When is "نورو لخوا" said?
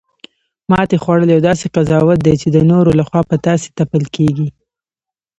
2.71-3.21